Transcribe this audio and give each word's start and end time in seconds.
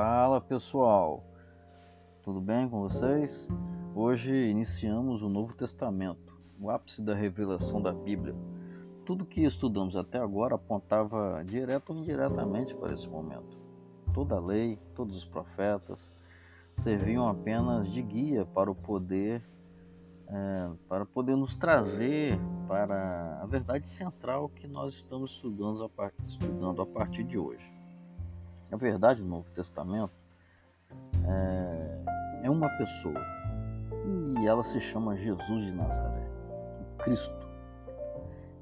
Fala 0.00 0.40
pessoal, 0.40 1.24
tudo 2.22 2.40
bem 2.40 2.68
com 2.68 2.78
vocês? 2.82 3.48
Hoje 3.96 4.32
iniciamos 4.32 5.24
o 5.24 5.28
Novo 5.28 5.56
Testamento, 5.56 6.38
o 6.60 6.70
ápice 6.70 7.02
da 7.02 7.16
revelação 7.16 7.82
da 7.82 7.92
Bíblia. 7.92 8.32
Tudo 9.04 9.26
que 9.26 9.42
estudamos 9.42 9.96
até 9.96 10.16
agora 10.16 10.54
apontava 10.54 11.42
direto 11.44 11.92
ou 11.92 11.98
indiretamente 11.98 12.76
para 12.76 12.94
esse 12.94 13.08
momento. 13.08 13.58
Toda 14.14 14.36
a 14.36 14.40
lei, 14.40 14.78
todos 14.94 15.16
os 15.16 15.24
profetas 15.24 16.14
serviam 16.76 17.28
apenas 17.28 17.88
de 17.88 18.00
guia 18.00 18.46
para 18.46 18.70
o 18.70 18.76
poder, 18.76 19.42
é, 20.28 20.70
para 20.88 21.04
poder 21.06 21.34
nos 21.34 21.56
trazer 21.56 22.38
para 22.68 23.40
a 23.42 23.46
verdade 23.46 23.88
central 23.88 24.48
que 24.48 24.68
nós 24.68 24.94
estamos 24.94 25.32
estudando 25.32 25.90
a, 25.98 26.12
estudando 26.24 26.82
a 26.82 26.86
partir 26.86 27.24
de 27.24 27.36
hoje. 27.36 27.77
Na 28.70 28.76
verdade, 28.76 29.22
o 29.22 29.26
Novo 29.26 29.50
Testamento 29.50 30.12
é, 31.24 32.44
é 32.44 32.50
uma 32.50 32.68
pessoa 32.76 33.20
e 34.40 34.46
ela 34.46 34.62
se 34.62 34.80
chama 34.80 35.16
Jesus 35.16 35.64
de 35.64 35.74
Nazaré, 35.74 36.26
o 36.80 37.02
Cristo. 37.02 37.48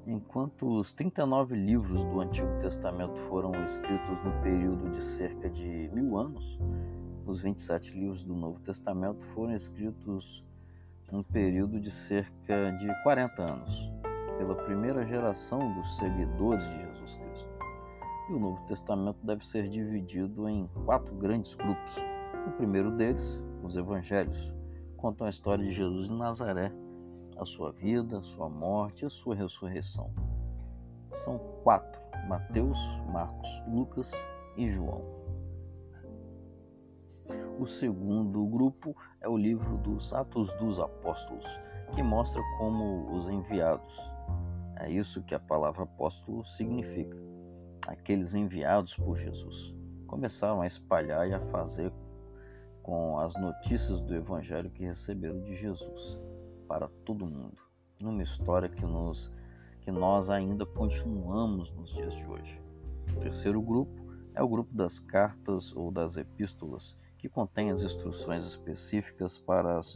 Enquanto 0.06 0.79
os 0.79 0.92
39 0.92 1.56
livros 1.56 2.05
do 2.05 2.20
Antigo 2.20 2.59
Testamento 2.60 3.19
foram 3.23 3.52
escritos 3.65 4.23
no 4.24 4.32
período 4.42 4.88
de 4.91 5.02
cerca 5.02 5.51
de 5.51 5.91
mil 5.92 6.16
anos, 6.16 6.59
os 7.27 7.41
27 7.41 7.98
livros 7.98 8.23
do 8.23 8.34
Novo 8.34 8.60
Testamento 8.60 9.27
foram 9.29 9.52
escritos 9.52 10.45
num 11.10 11.23
período 11.24 11.80
de 11.80 11.91
cerca 11.91 12.73
de 12.73 13.02
40 13.02 13.43
anos, 13.43 13.93
pela 14.38 14.54
primeira 14.54 15.04
geração 15.04 15.74
dos 15.74 15.96
seguidores 15.96 16.65
de 16.68 16.77
Jesus 16.77 17.15
Cristo. 17.16 17.55
E 18.28 18.32
o 18.32 18.40
Novo 18.40 18.60
Testamento 18.62 19.24
deve 19.24 19.46
ser 19.46 19.68
dividido 19.68 20.48
em 20.48 20.66
quatro 20.84 21.14
grandes 21.14 21.54
grupos. 21.54 21.96
O 22.48 22.51
primeiro 22.56 22.90
deles, 22.90 23.40
os 23.62 23.76
Evangelhos, 23.76 24.52
contam 24.96 25.28
a 25.28 25.30
história 25.30 25.64
de 25.64 25.70
Jesus 25.70 26.09
de 26.09 26.14
Nazaré, 26.14 26.73
a 27.36 27.45
sua 27.45 27.70
vida, 27.70 28.18
a 28.18 28.23
sua 28.23 28.48
morte 28.48 29.02
e 29.02 29.06
a 29.06 29.10
sua 29.10 29.36
ressurreição. 29.36 30.12
São 31.12 31.38
quatro: 31.62 32.01
Mateus, 32.26 32.78
Marcos, 33.12 33.48
Lucas 33.68 34.10
e 34.56 34.68
João. 34.68 35.04
O 37.60 37.64
segundo 37.64 38.45
grupo 38.46 38.95
é 39.20 39.29
o 39.29 39.36
livro 39.36 39.79
dos 39.79 40.12
Atos 40.12 40.52
dos 40.54 40.80
Apóstolos, 40.80 41.46
que 41.95 42.02
mostra 42.02 42.42
como 42.58 43.08
os 43.16 43.29
enviados. 43.29 43.96
É 44.79 44.90
isso 44.90 45.23
que 45.23 45.34
a 45.34 45.40
palavra 45.40 45.84
apóstolo 45.84 46.45
significa 46.45 47.16
aqueles 47.87 48.34
enviados 48.34 48.95
por 48.95 49.16
Jesus, 49.16 49.74
começaram 50.06 50.60
a 50.60 50.66
espalhar 50.66 51.29
e 51.29 51.32
a 51.32 51.40
fazer 51.40 51.92
com 52.82 53.18
as 53.18 53.34
notícias 53.34 54.01
do 54.01 54.15
Evangelho 54.15 54.70
que 54.70 54.84
receberam 54.84 55.40
de 55.40 55.54
Jesus 55.54 56.18
para 56.68 56.88
todo 57.04 57.26
mundo, 57.26 57.59
numa 58.01 58.23
história 58.23 58.68
que, 58.68 58.84
nos, 58.84 59.30
que 59.80 59.90
nós 59.90 60.30
ainda 60.30 60.66
continuamos 60.66 61.70
nos 61.73 61.92
dias 61.95 62.14
de 62.14 62.26
hoje. 62.26 62.60
O 63.16 63.20
terceiro 63.20 63.60
grupo 63.62 64.06
é 64.34 64.42
o 64.42 64.48
grupo 64.48 64.75
das 64.75 64.98
cartas 64.98 65.75
ou 65.75 65.91
das 65.91 66.16
epístolas, 66.16 66.97
que 67.16 67.28
contém 67.28 67.70
as 67.70 67.82
instruções 67.82 68.44
específicas 68.44 69.38
para 69.38 69.78
as 69.78 69.94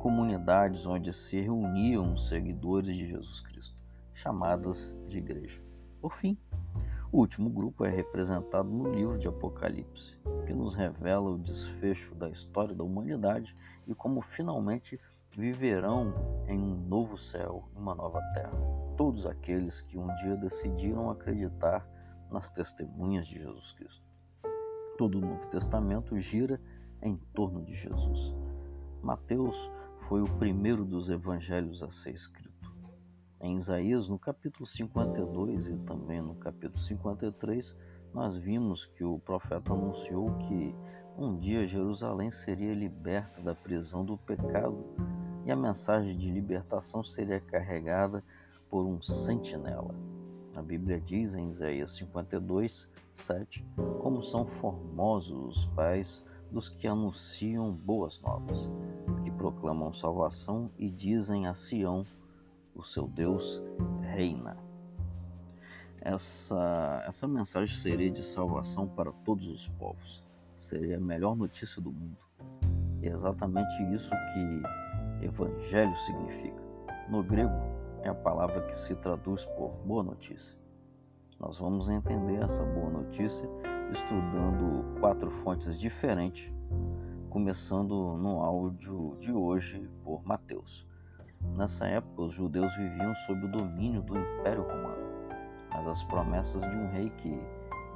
comunidades 0.00 0.86
onde 0.86 1.12
se 1.12 1.40
reuniam 1.40 2.12
os 2.12 2.28
seguidores 2.28 2.96
de 2.96 3.06
Jesus 3.06 3.40
Cristo, 3.40 3.76
chamadas 4.12 4.94
de 5.06 5.18
igreja. 5.18 5.60
Por 6.00 6.12
fim, 6.12 6.36
o 7.10 7.18
último 7.18 7.48
grupo 7.48 7.84
é 7.84 7.88
representado 7.88 8.68
no 8.68 8.92
livro 8.92 9.18
de 9.18 9.26
Apocalipse, 9.26 10.18
que 10.46 10.52
nos 10.52 10.74
revela 10.74 11.30
o 11.30 11.38
desfecho 11.38 12.14
da 12.14 12.28
história 12.28 12.74
da 12.74 12.84
humanidade 12.84 13.54
e 13.86 13.94
como 13.94 14.20
finalmente 14.20 15.00
viverão 15.30 16.12
em 16.46 16.58
um 16.58 16.74
novo 16.74 17.16
céu 17.16 17.68
e 17.74 17.78
uma 17.78 17.94
nova 17.94 18.20
terra. 18.34 18.52
Todos 18.96 19.24
aqueles 19.24 19.80
que 19.80 19.96
um 19.98 20.14
dia 20.16 20.36
decidiram 20.36 21.08
acreditar 21.08 21.88
nas 22.30 22.50
testemunhas 22.50 23.26
de 23.26 23.38
Jesus 23.38 23.72
Cristo. 23.72 24.04
Todo 24.98 25.18
o 25.18 25.20
Novo 25.20 25.46
Testamento 25.46 26.18
gira 26.18 26.60
em 27.00 27.16
torno 27.32 27.62
de 27.62 27.74
Jesus. 27.74 28.34
Mateus 29.02 29.70
foi 30.08 30.20
o 30.20 30.38
primeiro 30.38 30.84
dos 30.84 31.08
evangelhos 31.08 31.82
a 31.82 31.90
ser 31.90 32.14
escrito. 32.14 32.47
Em 33.40 33.56
Isaías, 33.56 34.08
no 34.08 34.18
capítulo 34.18 34.66
52 34.66 35.68
e 35.68 35.76
também 35.78 36.20
no 36.20 36.34
capítulo 36.34 36.80
53, 36.80 37.74
nós 38.12 38.36
vimos 38.36 38.84
que 38.84 39.04
o 39.04 39.20
profeta 39.20 39.72
anunciou 39.72 40.34
que 40.38 40.74
um 41.16 41.36
dia 41.36 41.64
Jerusalém 41.64 42.32
seria 42.32 42.74
liberta 42.74 43.40
da 43.40 43.54
prisão 43.54 44.04
do 44.04 44.16
pecado 44.16 44.84
e 45.44 45.52
a 45.52 45.56
mensagem 45.56 46.16
de 46.16 46.30
libertação 46.30 47.04
seria 47.04 47.40
carregada 47.40 48.24
por 48.68 48.84
um 48.84 49.00
sentinela. 49.00 49.94
A 50.56 50.60
Bíblia 50.60 51.00
diz 51.00 51.34
em 51.34 51.48
Isaías 51.48 51.92
52, 51.92 52.88
7, 53.12 53.64
como 54.00 54.20
são 54.20 54.44
formosos 54.44 55.58
os 55.58 55.64
pais 55.66 56.24
dos 56.50 56.68
que 56.68 56.88
anunciam 56.88 57.72
boas 57.72 58.20
novas, 58.20 58.68
que 59.22 59.30
proclamam 59.30 59.92
salvação 59.92 60.70
e 60.76 60.90
dizem 60.90 61.46
a 61.46 61.54
Sião: 61.54 62.04
o 62.78 62.82
seu 62.84 63.08
Deus 63.08 63.60
reina. 64.00 64.56
Essa, 66.00 67.02
essa 67.06 67.26
mensagem 67.26 67.76
seria 67.76 68.10
de 68.10 68.24
salvação 68.24 68.86
para 68.86 69.10
todos 69.24 69.48
os 69.48 69.66
povos. 69.66 70.24
Seria 70.56 70.96
a 70.96 71.00
melhor 71.00 71.36
notícia 71.36 71.82
do 71.82 71.92
mundo. 71.92 72.16
É 73.02 73.08
exatamente 73.08 73.82
isso 73.92 74.10
que 74.10 75.26
evangelho 75.26 75.94
significa. 75.96 76.62
No 77.08 77.22
grego, 77.22 77.58
é 78.02 78.08
a 78.08 78.14
palavra 78.14 78.62
que 78.62 78.76
se 78.76 78.94
traduz 78.94 79.44
por 79.44 79.70
boa 79.84 80.04
notícia. 80.04 80.56
Nós 81.40 81.58
vamos 81.58 81.88
entender 81.88 82.42
essa 82.42 82.64
boa 82.64 82.90
notícia 82.90 83.48
estudando 83.92 84.98
quatro 85.00 85.30
fontes 85.30 85.78
diferentes, 85.78 86.52
começando 87.28 88.16
no 88.16 88.40
áudio 88.40 89.16
de 89.20 89.32
hoje 89.32 89.88
por 90.04 90.24
Mateus. 90.24 90.86
Nessa 91.40 91.86
época, 91.86 92.22
os 92.22 92.32
judeus 92.32 92.74
viviam 92.76 93.14
sob 93.26 93.44
o 93.44 93.50
domínio 93.50 94.02
do 94.02 94.16
Império 94.16 94.62
Romano, 94.62 95.08
mas 95.70 95.86
as 95.86 96.02
promessas 96.04 96.62
de 96.70 96.76
um 96.76 96.90
rei 96.90 97.10
que 97.10 97.40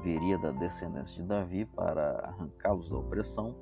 viria 0.03 0.37
da 0.39 0.51
descendência 0.51 1.23
de 1.23 1.29
Davi 1.29 1.65
para 1.65 2.19
arrancá-los 2.25 2.91
da 2.91 2.97
opressão 2.97 3.55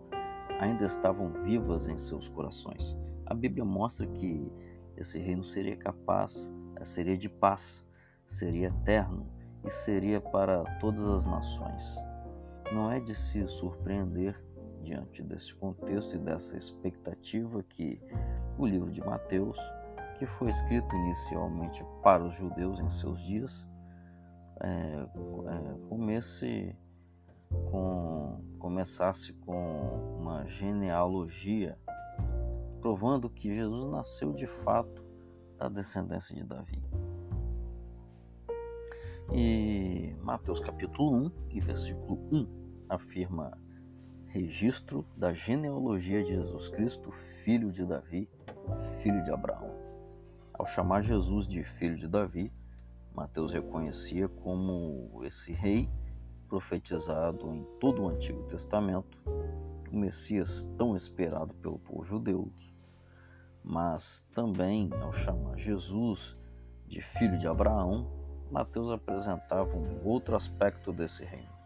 ainda 0.58 0.84
estavam 0.84 1.30
vivas 1.42 1.86
em 1.86 1.96
seus 1.96 2.28
corações. 2.28 2.96
A 3.26 3.34
Bíblia 3.34 3.64
mostra 3.64 4.06
que 4.06 4.50
esse 4.96 5.18
reino 5.18 5.44
seria 5.44 5.76
capaz, 5.76 6.52
seria 6.82 7.16
de 7.16 7.28
paz, 7.28 7.86
seria 8.26 8.68
eterno 8.68 9.26
e 9.64 9.70
seria 9.70 10.20
para 10.20 10.64
todas 10.78 11.06
as 11.06 11.26
nações. 11.26 11.96
Não 12.72 12.90
é 12.90 13.00
de 13.00 13.14
se 13.14 13.46
surpreender 13.48 14.42
diante 14.82 15.22
desse 15.22 15.54
contexto 15.54 16.16
e 16.16 16.18
dessa 16.18 16.56
expectativa 16.56 17.62
que 17.62 18.00
o 18.58 18.66
livro 18.66 18.90
de 18.90 19.00
Mateus, 19.00 19.58
que 20.18 20.26
foi 20.26 20.50
escrito 20.50 20.94
inicialmente 20.96 21.84
para 22.02 22.24
os 22.24 22.34
judeus 22.34 22.78
em 22.80 22.88
seus 22.90 23.20
dias, 23.22 23.66
é, 24.60 24.68
é, 24.68 25.88
comece 25.88 26.76
com, 27.70 28.42
começasse 28.58 29.32
com 29.32 30.18
uma 30.18 30.46
genealogia 30.46 31.78
provando 32.80 33.28
que 33.28 33.54
Jesus 33.54 33.90
nasceu 33.90 34.32
de 34.32 34.46
fato 34.46 35.04
da 35.58 35.68
descendência 35.68 36.34
de 36.34 36.42
Davi. 36.44 36.82
E 39.32 40.14
Mateus 40.22 40.58
capítulo 40.60 41.26
1 41.26 41.32
e 41.50 41.60
versículo 41.60 42.18
1 42.32 42.46
afirma 42.88 43.56
registro 44.32 45.04
da 45.16 45.32
genealogia 45.32 46.22
de 46.22 46.28
Jesus 46.28 46.68
Cristo, 46.68 47.10
filho 47.10 47.72
de 47.72 47.84
Davi, 47.84 48.28
filho 49.02 49.22
de 49.24 49.30
Abraão. 49.32 49.74
Ao 50.52 50.64
chamar 50.64 51.02
Jesus 51.02 51.48
de 51.48 51.64
filho 51.64 51.96
de 51.96 52.06
Davi, 52.06 52.52
Mateus 53.12 53.52
reconhecia 53.52 54.28
como 54.28 55.20
esse 55.24 55.52
rei 55.52 55.90
profetizado 56.48 57.52
em 57.52 57.64
todo 57.80 58.02
o 58.02 58.08
Antigo 58.08 58.44
Testamento, 58.44 59.18
o 59.90 59.96
Messias 59.96 60.68
tão 60.78 60.94
esperado 60.94 61.52
pelo 61.54 61.80
povo 61.80 62.04
judeu, 62.04 62.52
mas 63.64 64.28
também 64.32 64.90
ao 65.02 65.12
chamar 65.12 65.58
Jesus 65.58 66.46
de 66.86 67.00
filho 67.00 67.36
de 67.36 67.48
Abraão, 67.48 68.08
Mateus 68.48 68.92
apresentava 68.92 69.76
um 69.76 70.06
outro 70.06 70.36
aspecto 70.36 70.92
desse 70.92 71.24
reino 71.24 71.59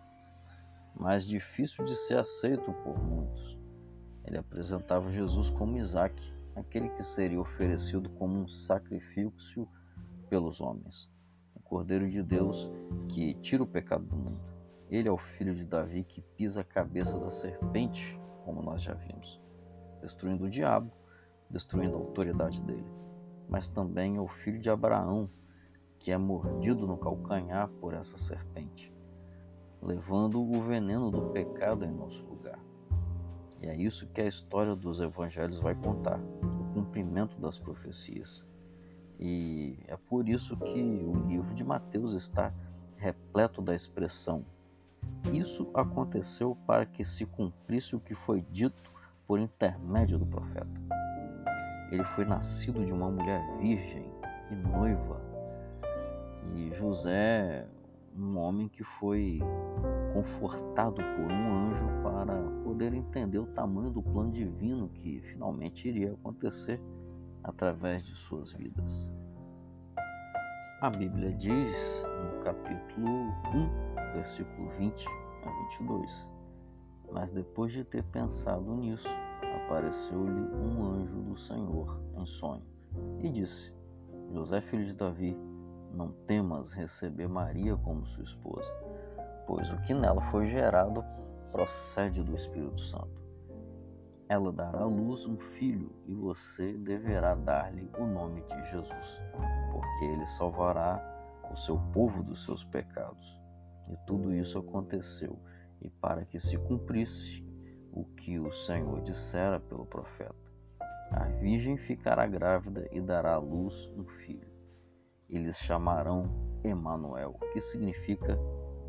mais 0.95 1.27
difícil 1.27 1.85
de 1.85 1.97
ser 1.97 2.19
aceito 2.19 2.73
por 2.73 2.99
muitos. 3.03 3.59
Ele 4.25 4.39
apresentava 4.39 5.11
Jesus 5.11 5.51
como 5.51 5.77
Isaac, 5.77 6.15
aquele 6.55 6.89
que 6.91 7.03
seria 7.03 7.41
oferecido 7.41 8.09
como 8.11 8.39
um 8.39 8.49
sacrifício 8.49 9.69
pelos 10.29 10.61
homens, 10.61 11.11
o 11.55 11.61
Cordeiro 11.61 12.09
de 12.09 12.23
Deus 12.23 12.71
que 13.09 13.35
tira 13.35 13.63
o 13.63 13.67
pecado 13.67 14.05
do 14.05 14.17
mundo. 14.17 14.41
Ele 14.89 15.09
é 15.09 15.13
o 15.13 15.19
filho 15.19 15.55
de 15.55 15.65
Davi 15.65 16.05
que 16.05 16.23
pisa 16.37 16.61
a 16.61 16.65
cabeça 16.65 17.19
da 17.19 17.29
serpente, 17.29 18.19
como 18.45 18.63
nós 18.63 18.83
já 18.83 18.95
vimos, 18.95 19.41
destruindo 20.01 20.45
o 20.45 20.51
diabo, 20.51 20.93
destruindo 21.51 21.97
a 21.97 21.99
autoridade 21.99 22.63
dele. 22.63 22.87
Mas 23.49 23.69
também 23.69 24.17
é 24.17 24.21
o 24.21 24.29
filho 24.29 24.61
de 24.61 24.71
Abraão, 24.71 25.29
que 25.99 26.13
é 26.13 26.19
mordido 26.19 26.87
no 26.87 26.97
calcanhar 26.97 27.69
por 27.81 27.95
essa 27.95 28.19
serpente, 28.19 28.94
levando 29.85 30.43
o 30.43 30.63
veneno 30.63 31.11
do 31.11 31.31
pecado 31.31 31.85
em 31.85 31.93
nosso 31.93 32.25
lugar. 32.25 32.59
E 33.61 33.67
é 33.67 33.77
isso 33.77 34.07
que 34.09 34.21
a 34.21 34.27
história 34.27 34.75
dos 34.75 35.01
evangelhos 35.01 35.59
vai 35.61 35.75
contar, 35.75 36.19
o 36.19 36.75
cumprimento 36.75 37.39
das 37.41 37.59
profecias. 37.59 38.45
E 39.19 39.79
é 39.87 39.97
por 39.97 40.29
isso 40.29 40.57
que 40.57 40.83
o 40.83 41.27
livro 41.29 41.55
de 41.55 41.63
Mateus 41.63 42.15
está 42.15 42.53
repleto 42.97 43.63
da 43.63 43.75
expressão 43.75 44.45
isso 45.33 45.71
aconteceu 45.75 46.57
para 46.67 46.85
que 46.87 47.05
se 47.05 47.25
cumprisse 47.25 47.97
o 47.97 48.01
que 48.01 48.15
foi 48.15 48.43
dito 48.51 48.93
por 49.27 49.39
intermédio 49.39 50.19
do 50.19 50.27
profeta. 50.27 50.81
Ele 51.91 52.05
foi 52.05 52.25
nascido 52.25 52.85
de 52.85 52.93
uma 52.93 53.11
mulher 53.11 53.41
virgem 53.59 54.11
e 54.51 54.55
noiva. 54.55 55.21
E 56.55 56.71
José, 56.75 57.67
um 58.17 58.39
homem 58.39 58.69
que 58.69 58.85
foi 58.85 59.41
confortado 60.13 60.97
por 61.17 61.33
um 61.33 61.69
anjo 61.69 61.87
para 62.03 62.43
poder 62.63 62.95
entender 62.95 63.39
o 63.39 63.47
tamanho 63.47 63.91
do 63.91 64.03
plano 64.03 64.31
divino 64.31 64.89
que 64.89 65.21
finalmente 65.21 65.89
iria 65.89 66.13
acontecer 66.13 66.81
através 67.43 68.03
de 68.03 68.15
suas 68.15 68.53
vidas. 68.53 69.11
A 70.81 70.91
Bíblia 70.91 71.33
diz 71.33 72.05
no 72.23 72.45
capítulo 72.45 73.09
1 73.09 74.13
versículo 74.15 74.69
20 74.71 75.07
a 75.45 75.51
22. 75.71 76.29
Mas 77.13 77.31
depois 77.31 77.73
de 77.73 77.85
ter 77.85 78.03
pensado 78.05 78.75
nisso, 78.77 79.09
apareceu-lhe 79.65 80.43
um 80.55 80.85
anjo 80.85 81.21
do 81.23 81.37
Senhor 81.37 82.01
em 82.17 82.27
sonho 82.27 82.65
e 83.21 83.31
disse: 83.31 83.73
José, 84.33 84.61
filho 84.61 84.85
de 84.85 84.95
Davi, 84.95 85.37
não 85.95 86.13
temas 86.27 86.73
receber 86.73 87.29
Maria 87.29 87.77
como 87.77 88.05
sua 88.05 88.25
esposa, 88.25 88.73
pois 89.47 89.71
o 89.71 89.81
que 89.83 89.95
nela 89.95 90.21
foi 90.31 90.47
gerado 90.47 91.05
procede 91.53 92.23
do 92.23 92.35
Espírito 92.35 92.81
Santo. 92.81 93.23
Ela 94.29 94.51
dará 94.51 94.81
à 94.81 94.87
luz 94.87 95.27
um 95.27 95.39
filho 95.39 95.95
e 96.07 96.15
você 96.15 96.73
deverá 96.73 97.35
dar-lhe 97.35 97.89
o 97.99 98.07
nome 98.07 98.43
de 98.43 98.71
Jesus, 98.71 99.21
porque 99.71 100.05
ele 100.07 100.27
salvará 100.27 101.01
o 101.51 101.55
seu 101.55 101.79
povo 101.93 102.23
dos 102.23 102.45
seus 102.45 102.65
pecados. 102.65 103.39
E 103.89 103.97
tudo 104.07 104.35
isso 104.35 104.59
aconteceu, 104.59 105.39
e 105.81 105.91
para 105.91 106.25
que 106.25 106.41
se 106.41 106.57
cumprisse 106.57 107.47
o 107.93 108.05
que 108.05 108.41
o 108.41 108.51
Senhor 108.51 109.01
dissera 109.03 109.61
pelo 109.61 109.85
profeta: 109.85 110.35
A 111.13 111.25
virgem 111.25 111.77
ficará 111.77 112.27
grávida 112.27 112.89
e 112.91 113.01
dará 113.01 113.35
à 113.35 113.39
luz 113.39 113.93
um 113.95 114.05
filho. 114.07 114.54
Eles 115.35 115.59
chamarão 115.59 116.31
Emanuel, 116.63 117.39
que 117.53 117.61
significa 117.61 118.39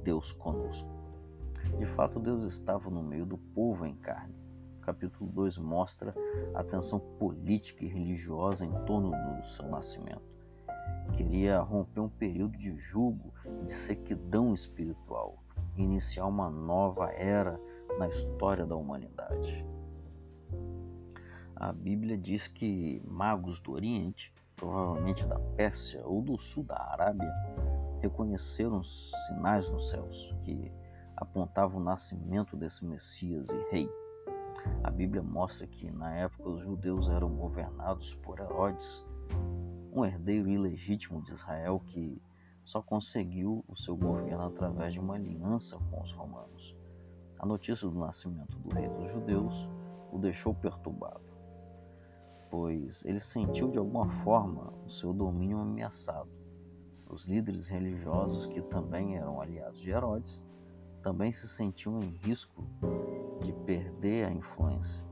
Deus 0.03 0.31
conosco. 0.31 0.89
De 1.77 1.85
fato, 1.85 2.19
Deus 2.19 2.45
estava 2.45 2.89
no 2.89 3.03
meio 3.03 3.25
do 3.25 3.37
povo 3.37 3.85
em 3.85 3.95
carne. 3.95 4.35
O 4.77 4.81
capítulo 4.81 5.29
2 5.31 5.57
mostra 5.57 6.15
a 6.53 6.63
tensão 6.63 6.99
política 6.99 7.83
e 7.83 7.87
religiosa 7.89 8.65
em 8.65 8.71
torno 8.85 9.11
do 9.11 9.45
seu 9.45 9.67
nascimento 9.67 10.35
queria 11.15 11.59
romper 11.59 11.99
um 12.01 12.09
período 12.09 12.57
de 12.57 12.75
julgo 12.77 13.33
e 13.61 13.65
de 13.65 13.71
sequidão 13.71 14.53
espiritual, 14.53 15.43
iniciar 15.75 16.25
uma 16.25 16.49
nova 16.49 17.11
era 17.11 17.59
na 17.97 18.07
história 18.07 18.65
da 18.65 18.75
humanidade. 18.75 19.65
A 21.55 21.71
Bíblia 21.71 22.17
diz 22.17 22.47
que 22.47 23.01
magos 23.05 23.59
do 23.59 23.71
Oriente, 23.71 24.33
provavelmente 24.55 25.25
da 25.25 25.39
Pérsia 25.55 26.01
ou 26.05 26.21
do 26.21 26.37
sul 26.37 26.63
da 26.63 26.77
Arábia, 26.91 27.31
reconheceram 27.99 28.81
sinais 28.83 29.69
nos 29.69 29.89
céus 29.89 30.33
que 30.41 30.71
apontavam 31.17 31.79
o 31.79 31.83
nascimento 31.83 32.55
desse 32.55 32.85
Messias 32.85 33.49
e 33.49 33.71
Rei. 33.71 33.89
A 34.83 34.89
Bíblia 34.89 35.21
mostra 35.21 35.67
que 35.67 35.91
na 35.91 36.13
época 36.15 36.49
os 36.49 36.61
judeus 36.61 37.09
eram 37.09 37.29
governados 37.35 38.13
por 38.15 38.39
Herodes, 38.39 39.03
um 39.93 40.03
herdeiro 40.03 40.49
ilegítimo 40.49 41.21
de 41.21 41.31
Israel 41.31 41.79
que 41.85 42.21
só 42.63 42.81
conseguiu 42.81 43.63
o 43.67 43.75
seu 43.75 43.95
governo 43.95 44.45
através 44.45 44.93
de 44.93 44.99
uma 44.99 45.15
aliança 45.15 45.77
com 45.89 46.01
os 46.01 46.11
romanos. 46.11 46.75
A 47.39 47.45
notícia 47.45 47.87
do 47.87 47.97
nascimento 47.97 48.57
do 48.59 48.73
rei 48.73 48.89
dos 48.89 49.11
judeus 49.11 49.69
o 50.11 50.17
deixou 50.17 50.53
perturbado, 50.53 51.21
pois 52.55 53.03
ele 53.03 53.19
sentiu 53.19 53.69
de 53.69 53.77
alguma 53.77 54.07
forma 54.23 54.71
o 54.85 54.89
seu 54.89 55.11
domínio 55.11 55.57
ameaçado. 55.59 56.29
Os 57.09 57.25
líderes 57.25 57.67
religiosos, 57.67 58.45
que 58.45 58.61
também 58.61 59.17
eram 59.17 59.41
aliados 59.41 59.81
de 59.81 59.89
Herodes, 59.89 60.41
também 61.01 61.33
se 61.33 61.49
sentiam 61.49 61.99
em 61.99 62.11
risco 62.23 62.63
de 63.41 63.51
perder 63.65 64.27
a 64.27 64.31
influência. 64.31 65.03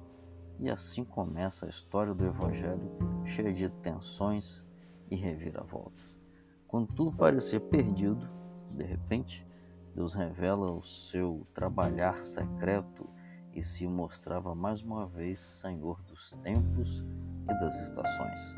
E 0.57 0.69
assim 0.69 1.03
começa 1.03 1.65
a 1.65 1.69
história 1.69 2.13
do 2.13 2.25
Evangelho 2.25 2.89
cheia 3.25 3.51
de 3.51 3.67
tensões 3.67 4.65
e 5.11 5.15
reviravoltas. 5.17 6.17
Quando 6.65 6.95
tudo 6.95 7.11
parecia 7.11 7.59
perdido, 7.59 8.25
de 8.71 8.83
repente, 8.83 9.45
Deus 9.93 10.13
revela 10.13 10.71
o 10.71 10.81
seu 10.81 11.45
trabalhar 11.53 12.23
secreto 12.23 13.05
e 13.53 13.61
se 13.61 13.85
mostrava 13.85 14.55
mais 14.55 14.81
uma 14.81 15.05
vez 15.05 15.39
Senhor 15.39 16.01
dos 16.03 16.31
tempos 16.41 17.03
e 17.49 17.59
das 17.59 17.79
estações. 17.81 18.55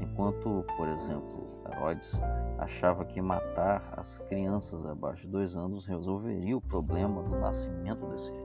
Enquanto, 0.00 0.64
por 0.76 0.88
exemplo, 0.88 1.44
Herodes 1.70 2.20
achava 2.58 3.04
que 3.04 3.20
matar 3.20 3.82
as 3.96 4.18
crianças 4.18 4.84
abaixo 4.86 5.22
de 5.22 5.28
dois 5.28 5.56
anos 5.56 5.86
resolveria 5.86 6.56
o 6.56 6.60
problema 6.60 7.22
do 7.22 7.38
nascimento 7.38 8.06
desse 8.06 8.30
rei. 8.30 8.44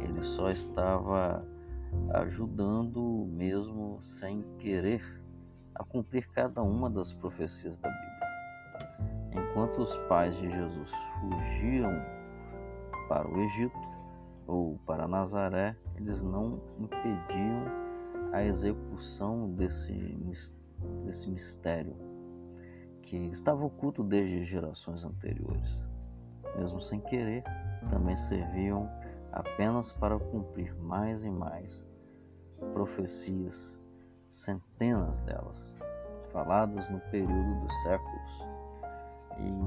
Ele 0.00 0.22
só 0.22 0.50
estava 0.50 1.44
ajudando 2.14 3.26
mesmo 3.30 3.98
sem 4.00 4.42
querer 4.58 5.02
a 5.74 5.84
cumprir 5.84 6.28
cada 6.30 6.62
uma 6.62 6.90
das 6.90 7.12
profecias 7.12 7.78
da 7.78 7.88
Bíblia. 7.88 8.12
Enquanto 9.32 9.82
os 9.82 9.96
pais 10.08 10.36
de 10.36 10.50
Jesus 10.50 10.90
fugiam 11.20 11.90
para 13.08 13.28
o 13.28 13.38
Egito 13.40 13.78
ou 14.46 14.78
para 14.86 15.08
Nazaré, 15.08 15.76
eles 15.96 16.22
não 16.22 16.60
impediam 16.78 17.81
a 18.32 18.42
execução 18.42 19.50
desse, 19.50 19.92
desse 21.04 21.28
mistério 21.28 21.94
que 23.02 23.16
estava 23.26 23.64
oculto 23.64 24.02
desde 24.02 24.42
gerações 24.42 25.04
anteriores. 25.04 25.84
Mesmo 26.56 26.80
sem 26.80 26.98
querer, 27.00 27.44
também 27.90 28.16
serviam 28.16 28.90
apenas 29.30 29.92
para 29.92 30.18
cumprir 30.18 30.74
mais 30.76 31.24
e 31.24 31.30
mais 31.30 31.86
profecias 32.72 33.78
centenas 34.28 35.18
delas, 35.20 35.78
faladas 36.32 36.88
no 36.90 37.00
período 37.10 37.60
dos 37.60 37.82
séculos, 37.82 38.46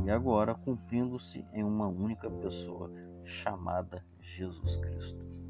e 0.05 0.09
agora 0.09 0.55
cumprindo-se 0.55 1.45
em 1.53 1.63
uma 1.63 1.87
única 1.87 2.29
pessoa 2.29 2.91
chamada 3.23 4.03
Jesus 4.21 4.75
Cristo. 4.77 5.44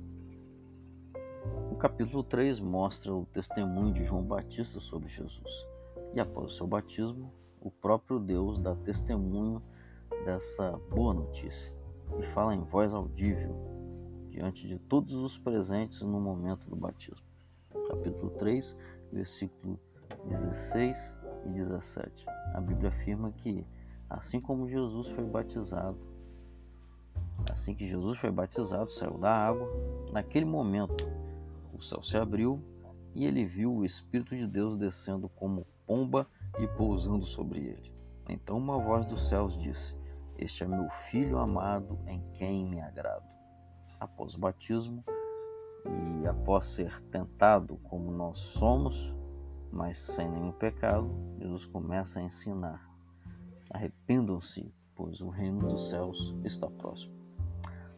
O 1.71 1.75
capítulo 1.75 2.23
3 2.23 2.59
mostra 2.59 3.13
o 3.13 3.25
testemunho 3.25 3.93
de 3.93 4.03
João 4.03 4.23
Batista 4.23 4.79
sobre 4.79 5.09
Jesus, 5.09 5.67
e 6.13 6.19
após 6.19 6.53
o 6.53 6.55
seu 6.55 6.67
batismo, 6.67 7.33
o 7.59 7.69
próprio 7.69 8.19
Deus 8.19 8.57
dá 8.57 8.75
testemunho 8.75 9.61
dessa 10.23 10.71
boa 10.89 11.13
notícia 11.13 11.73
e 12.19 12.23
fala 12.23 12.53
em 12.53 12.63
voz 12.63 12.93
audível 12.93 13.55
diante 14.29 14.67
de 14.67 14.77
todos 14.77 15.13
os 15.13 15.37
presentes 15.37 16.01
no 16.01 16.19
momento 16.19 16.69
do 16.69 16.75
batismo. 16.75 17.25
Capítulo 17.89 18.31
3 18.31 18.77
versículo 19.11 19.79
16 20.25 21.15
e 21.45 21.49
17. 21.49 22.25
A 22.53 22.61
Bíblia 22.61 22.89
afirma 22.89 23.31
que 23.31 23.65
assim 24.09 24.39
como 24.39 24.67
Jesus 24.67 25.09
foi 25.09 25.23
batizado, 25.23 25.97
assim 27.51 27.73
que 27.73 27.85
Jesus 27.85 28.17
foi 28.17 28.31
batizado, 28.31 28.91
saiu 28.91 29.17
da 29.17 29.31
água, 29.31 29.67
naquele 30.11 30.45
momento 30.45 31.05
o 31.75 31.81
céu 31.81 32.01
se 32.01 32.17
abriu 32.17 32.63
e 33.13 33.25
ele 33.25 33.45
viu 33.45 33.73
o 33.73 33.85
Espírito 33.85 34.35
de 34.35 34.47
Deus 34.47 34.77
descendo 34.77 35.29
como 35.29 35.65
pomba 35.85 36.27
e 36.59 36.67
pousando 36.67 37.25
sobre 37.25 37.59
ele. 37.59 37.93
Então 38.27 38.57
uma 38.57 38.77
voz 38.79 39.05
dos 39.05 39.27
céus 39.27 39.57
disse: 39.57 39.95
Este 40.37 40.63
é 40.63 40.67
meu 40.67 40.89
filho 40.89 41.37
amado 41.37 41.99
em 42.07 42.21
quem 42.33 42.65
me 42.65 42.81
agrado. 42.81 43.25
Após 43.99 44.33
o 44.33 44.39
batismo, 44.39 45.03
e 46.21 46.27
após 46.27 46.65
ser 46.65 47.01
tentado 47.11 47.77
como 47.83 48.11
nós 48.11 48.37
somos, 48.37 49.13
mas 49.71 49.97
sem 49.97 50.29
nenhum 50.29 50.51
pecado, 50.51 51.09
Jesus 51.39 51.65
começa 51.65 52.19
a 52.19 52.23
ensinar. 52.23 52.89
Arrependam-se 53.69 54.73
pois 54.95 55.21
o 55.21 55.29
reino 55.29 55.67
dos 55.67 55.89
céus 55.89 56.33
está 56.43 56.69
próximo. 56.69 57.13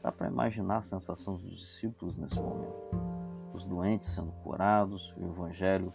Dá 0.01 0.11
para 0.11 0.27
imaginar 0.27 0.77
a 0.77 0.81
sensação 0.81 1.35
dos 1.35 1.57
discípulos 1.57 2.17
nesse 2.17 2.39
momento. 2.39 3.16
Os 3.57 3.65
doentes 3.65 4.09
sendo 4.09 4.31
curados, 4.43 5.15
o 5.17 5.25
evangelho, 5.25 5.91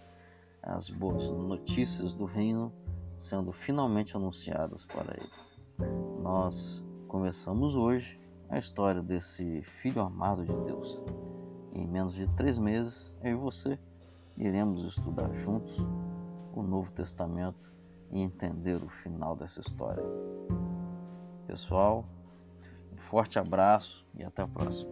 as 0.60 0.90
boas 0.90 1.28
notícias 1.28 2.12
do 2.12 2.24
reino 2.24 2.72
sendo 3.16 3.52
finalmente 3.52 4.16
anunciadas 4.16 4.84
para 4.84 5.14
ele. 5.16 5.30
Nós 6.20 6.84
começamos 7.06 7.76
hoje 7.76 8.20
a 8.50 8.58
história 8.58 9.00
desse 9.00 9.62
filho 9.62 10.02
amado 10.02 10.44
de 10.44 10.56
Deus. 10.56 11.00
Em 11.72 11.86
menos 11.86 12.14
de 12.14 12.28
três 12.30 12.58
meses, 12.58 13.14
eu 13.22 13.30
e 13.30 13.36
você 13.36 13.78
iremos 14.36 14.84
estudar 14.84 15.32
juntos 15.32 15.78
o 16.52 16.64
Novo 16.64 16.90
Testamento 16.90 17.72
e 18.10 18.18
entender 18.20 18.82
o 18.82 18.88
final 18.88 19.36
dessa 19.36 19.60
história. 19.60 20.02
Pessoal, 21.46 22.04
um 22.92 22.96
forte 22.96 23.38
abraço 23.38 24.04
e 24.16 24.24
até 24.24 24.42
a 24.42 24.48
próxima. 24.48 24.90